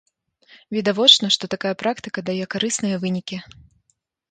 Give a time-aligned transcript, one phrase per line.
[0.75, 3.37] Відавочна, што такая практыка дае карысныя вынікі.